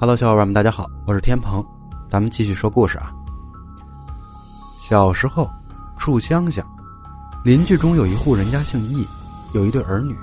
[0.00, 1.64] Hello，小伙伴们，大家好，我是天鹏，
[2.08, 3.12] 咱们继续说故事啊。
[4.78, 5.50] 小时候，
[5.96, 6.64] 住乡下，
[7.42, 9.04] 邻居中有一户人家姓易，
[9.54, 10.16] 有一对儿女，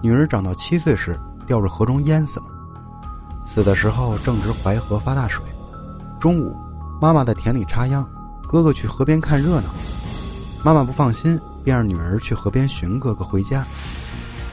[0.00, 1.14] 女儿长到七岁时
[1.46, 2.46] 掉入河中淹死了，
[3.44, 5.44] 死的时候正值淮河发大水。
[6.18, 6.56] 中午，
[6.98, 8.08] 妈妈在田里插秧，
[8.48, 9.68] 哥哥去河边看热闹，
[10.64, 13.66] 妈妈不放心，便让女儿去河边寻哥哥回家。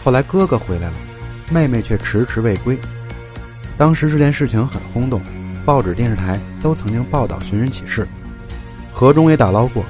[0.03, 0.97] 后来哥哥回来了，
[1.53, 2.77] 妹妹却迟迟未归。
[3.77, 5.21] 当时这件事情很轰动，
[5.63, 8.07] 报纸、电视台都曾经报道寻人启事，
[8.91, 9.85] 河中也打捞过，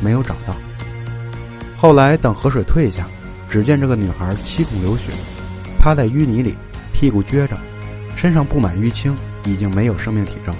[0.00, 0.56] 没有找到。
[1.76, 3.06] 后来等河水退下，
[3.50, 5.12] 只见这个女孩七孔流血，
[5.78, 6.56] 趴在淤泥里，
[6.94, 7.58] 屁股撅着，
[8.16, 10.54] 身上布满淤青，已经没有生命体征。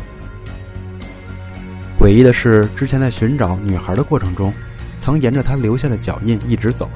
[1.99, 4.53] 诡异的是，之前在寻找女孩的过程中，
[5.01, 6.91] 曾沿着她留下的脚印一直走。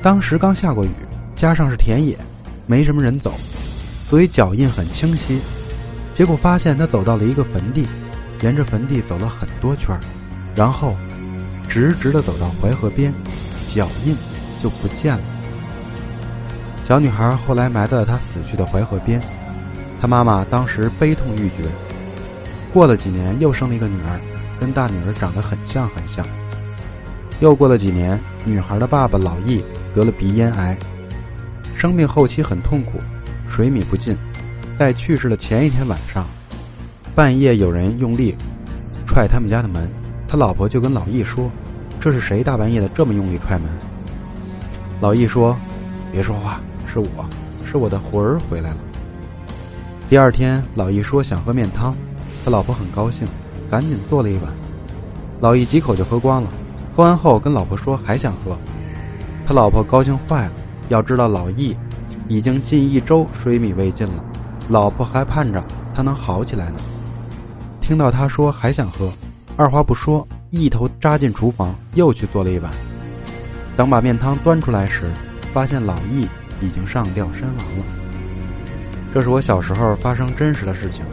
[0.00, 0.90] 当时刚下过雨，
[1.34, 2.16] 加上是田野，
[2.66, 3.34] 没什么人走。
[4.12, 5.40] 所以脚印很清晰，
[6.12, 7.86] 结果发现他走到了一个坟地，
[8.42, 9.98] 沿着坟地走了很多圈
[10.54, 10.94] 然后
[11.66, 13.10] 直直的走到淮河边，
[13.68, 14.14] 脚印
[14.62, 15.24] 就不见了。
[16.82, 19.18] 小女孩后来埋在了她死去的淮河边，
[19.98, 21.66] 她妈妈当时悲痛欲绝。
[22.70, 24.20] 过了几年，又生了一个女儿，
[24.60, 26.22] 跟大女儿长得很像很像。
[27.40, 30.76] 又过了几年，女孩的爸爸老易得了鼻咽癌，
[31.74, 33.00] 生病后期很痛苦。
[33.52, 34.16] 水米不进，
[34.78, 36.26] 在去世的前一天晚上，
[37.14, 38.34] 半夜有人用力
[39.06, 39.86] 踹他们家的门，
[40.26, 41.50] 他老婆就跟老易说
[42.00, 43.68] ：“这是谁大半夜的这么用力踹门？”
[45.02, 45.54] 老易说
[46.10, 47.28] ：“别说话，是我，
[47.62, 48.78] 是我的魂儿回来了。”
[50.08, 51.94] 第二天，老易说想喝面汤，
[52.46, 53.28] 他老婆很高兴，
[53.68, 54.50] 赶紧做了一碗，
[55.40, 56.48] 老易几口就喝光了。
[56.96, 58.56] 喝完后跟老婆说还想喝，
[59.46, 60.52] 他老婆高兴坏了，
[60.88, 61.76] 要知道老易。
[62.28, 64.24] 已经近一周水米未进了，
[64.68, 65.62] 老婆还盼着
[65.94, 66.78] 他能好起来呢。
[67.80, 69.12] 听到他说还想喝，
[69.56, 72.70] 二话不说，一头扎进厨房，又去做了一碗。
[73.76, 75.10] 等把面汤端出来时，
[75.52, 76.28] 发现老易
[76.60, 77.84] 已经上吊身亡了。
[79.12, 81.04] 这是我小时候发生真实的事情。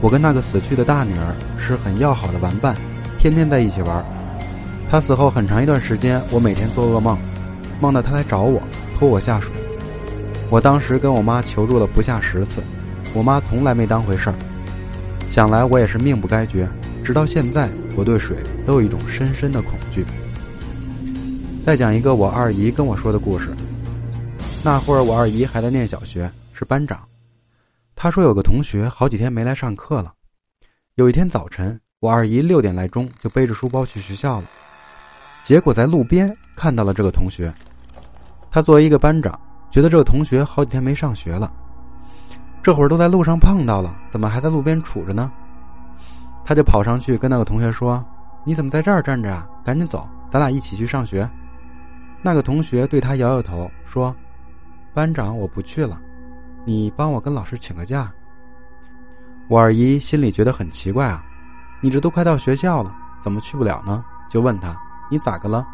[0.00, 2.74] 我跟那个死去的大女儿是很要好的玩伴，
[3.18, 4.04] 天天在一起玩。
[4.90, 7.18] 她死后很长一段时间，我每天做噩梦，
[7.80, 8.62] 梦到她来找我，
[8.98, 9.50] 拖我下水。
[10.50, 12.62] 我当时跟我妈求助了不下十次，
[13.14, 14.34] 我妈从来没当回事儿。
[15.28, 16.66] 想来我也是命不该绝，
[17.04, 20.06] 直到现在，我对水都有一种深深的恐惧。
[21.62, 23.50] 再讲一个我二姨跟我说的故事。
[24.64, 27.06] 那会儿我二姨还在念小学，是班长。
[27.94, 30.14] 她说有个同学好几天没来上课了。
[30.94, 34.44] 有一天早晨，我二姨六点来钟就背着书包去学校了，
[35.44, 37.52] 结果在路边看到了这个同学。
[38.50, 39.38] 他作为一个班长。
[39.70, 41.52] 觉得这个同学好几天没上学了，
[42.62, 45.30] 这会儿都在路上碰到了，怎么还在路边杵着呢？
[46.44, 48.02] 他就跑上去跟那个同学说
[48.44, 49.46] ：“你怎么在这儿站着啊？
[49.62, 51.28] 赶紧走，咱俩一起去上学。”
[52.22, 54.14] 那个同学对他摇摇头说
[54.94, 56.00] ：“班长，我不去了，
[56.64, 58.10] 你帮我跟老师请个假。”
[59.48, 61.22] 我二姨心里觉得很奇怪啊，
[61.80, 64.02] 你这都快到学校了，怎么去不了呢？
[64.30, 64.74] 就问他
[65.10, 65.66] ：“你咋个了？”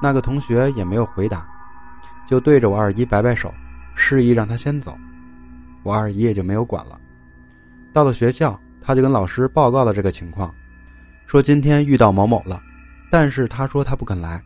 [0.00, 1.44] 那个同学也没有回答。
[2.28, 3.50] 就对着我二姨摆摆手，
[3.94, 4.94] 示意让她先走，
[5.82, 7.00] 我二姨也就没有管了。
[7.90, 10.54] 到了学校，他就跟老师报告了这个情况，
[11.26, 12.60] 说今天遇到某某了，
[13.10, 14.44] 但是他说他不肯来，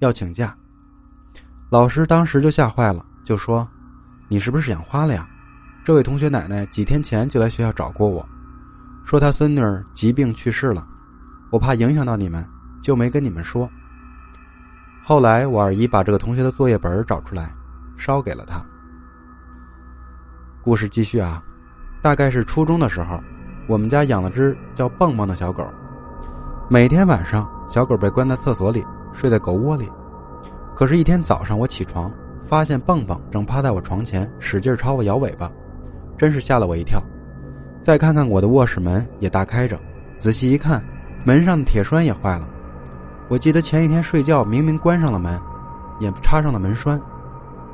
[0.00, 0.54] 要请假。
[1.70, 3.66] 老师当时就吓坏了，就说
[4.28, 5.26] ：“你是不是眼花了呀？
[5.82, 8.28] 这位同学奶奶几天前就来学校找过我，
[9.06, 10.86] 说他孙女儿疾病去世了，
[11.50, 12.46] 我怕影响到你们，
[12.82, 13.66] 就没跟你们说。”
[15.04, 17.52] 后来，我二姨把这个同学的作业本找出来，
[17.96, 18.64] 烧给了他。
[20.62, 21.42] 故事继续啊，
[22.00, 23.18] 大概是初中的时候，
[23.66, 25.66] 我们家养了只叫蹦蹦的小狗。
[26.70, 29.90] 每天晚上，小狗被关在厕所里，睡在狗窝里。
[30.76, 32.08] 可是，一天早上我起床，
[32.40, 35.50] 发现蹦蹦正趴在我床前，使劲朝我摇尾巴，
[36.16, 37.02] 真是吓了我一跳。
[37.82, 39.76] 再看看我的卧室门也大开着，
[40.16, 40.80] 仔细一看，
[41.24, 42.48] 门上的铁栓也坏了。
[43.32, 45.40] 我记得前一天睡觉明明关上了门，
[45.98, 47.00] 也插上了门栓。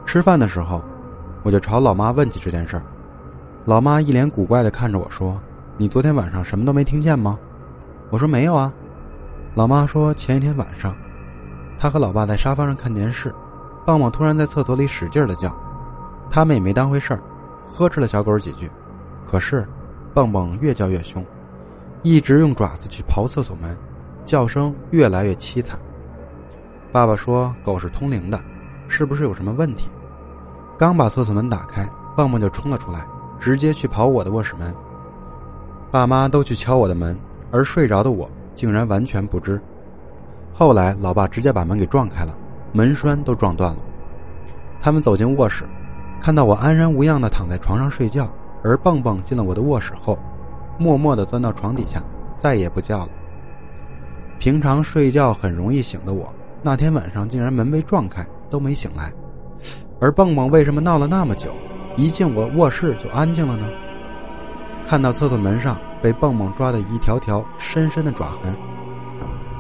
[0.07, 0.81] 吃饭的时候，
[1.43, 2.83] 我就朝老妈问起这件事儿。
[3.65, 5.37] 老妈一脸古怪的看着我说
[5.77, 7.37] ：“你昨天晚上什么都没听见吗？”
[8.09, 8.73] 我说：“没有啊。”
[9.57, 10.95] 老妈说：“前一天晚上，
[11.77, 13.35] 她和老爸在沙发上看电视，
[13.85, 15.53] 棒棒突然在厕所里使劲的叫，
[16.31, 17.21] 他们也没当回事儿，
[17.69, 18.71] 呵斥了小狗几句。
[19.27, 19.69] 可是，
[20.15, 21.27] 棒棒越叫越凶，
[22.05, 23.77] 一直用爪子去刨厕所门。”
[24.29, 25.79] 叫声越来越凄惨。
[26.93, 28.39] 爸爸说：“狗是通灵的，
[28.87, 29.89] 是不是有什么问题？”
[30.77, 33.07] 刚把厕所门打开，蹦蹦就冲了出来，
[33.41, 34.73] 直接去跑我的卧室门。
[35.91, 37.19] 爸妈都去敲我的门，
[37.51, 39.59] 而睡着的我竟然完全不知。
[40.53, 42.37] 后来，老爸直接把门给撞开了，
[42.73, 43.79] 门栓都撞断了。
[44.79, 45.65] 他们走进卧室，
[46.21, 48.29] 看到我安然无恙的躺在床上睡觉，
[48.63, 50.19] 而蹦蹦进了我的卧室后，
[50.77, 52.03] 默默的钻到床底下，
[52.37, 53.09] 再也不叫了。
[54.39, 56.33] 平常睡觉很容易醒的我，
[56.63, 59.13] 那天晚上竟然门被撞开都没醒来。
[60.01, 61.51] 而蹦蹦为什么闹了那么久，
[61.97, 63.69] 一进我卧室就安静了呢？
[64.87, 68.55] 看到厕所门上被蹦蹦抓的一条条深深的爪痕。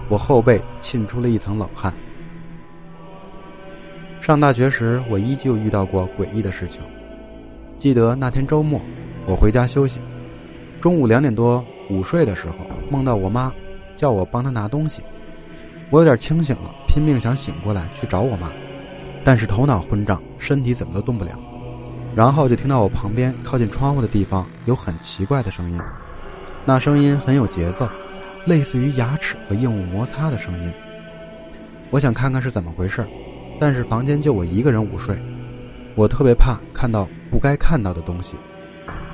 [0.08, 1.92] 我后背沁出了一层冷汗。
[4.20, 6.80] 上大学时，我依旧遇到过诡异的事情。
[7.78, 8.80] 记得那天周末，
[9.26, 10.00] 我回家休息，
[10.80, 12.58] 中午两点多午睡的时候，
[12.90, 13.52] 梦到我妈
[13.98, 15.02] 叫我帮他拿东西。
[15.90, 18.48] 我有点清醒了，拼命想醒过来去找我妈，
[19.24, 21.32] 但是头脑昏胀，身体怎么都动不了。
[22.14, 25.80] 然后就听到我旁边靠近窗户的地方有很奇怪的声音，
[26.64, 27.88] 那声音很有节奏。
[28.46, 30.72] 类似于牙齿和硬物摩擦的声音，
[31.90, 33.04] 我想看看是怎么回事，
[33.58, 35.18] 但是房间就我一个人午睡，
[35.96, 38.36] 我特别怕看到不该看到的东西，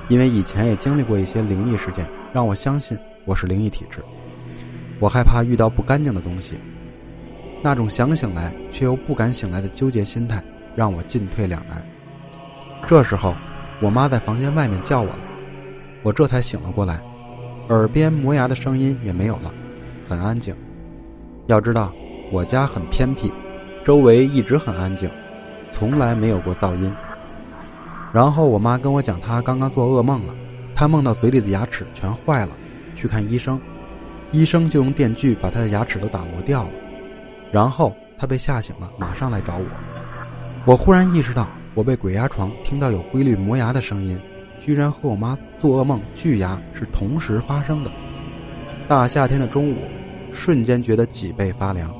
[0.08, 3.98] 因为以前也经历过一些灵异事件，让我相信我是灵异体质。
[5.00, 6.58] 我害怕遇到不干净的东西，
[7.62, 10.42] 那种想醒来却又不敢醒来的纠结心态，
[10.74, 11.84] 让我进退两难。
[12.86, 13.34] 这时候，
[13.80, 15.18] 我妈在房间外面叫我了，
[16.02, 17.00] 我这才醒了过来。
[17.68, 19.52] 耳边磨牙的声音也没有了，
[20.08, 20.54] 很安静。
[21.46, 21.92] 要知道，
[22.30, 23.32] 我家很偏僻，
[23.82, 25.10] 周围一直很安静，
[25.70, 26.94] 从来没有过噪音。
[28.12, 30.34] 然后我妈跟我讲，她刚刚做噩梦了，
[30.74, 32.54] 她梦到嘴里的牙齿全坏了，
[32.94, 33.58] 去看医生，
[34.34, 36.70] 医生就用电锯把他的牙齿都打磨掉了。
[37.52, 39.64] 然后他被吓醒了，马上来找我。
[40.64, 44.20] 我忽然意识到，我被鬼压床，听到有规律磨牙的声音。
[44.58, 47.92] 居然和我妈做噩梦锯牙是同时发生的。
[48.88, 49.76] 大夏天的中午，
[50.32, 51.94] 瞬间觉得脊背发凉。